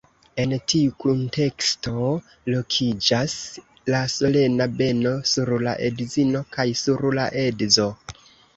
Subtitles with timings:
[0.43, 1.93] En tiu kunteksto
[2.53, 3.35] lokiĝas
[3.95, 7.91] la solena beno sur la edzino kaj sur la edzo.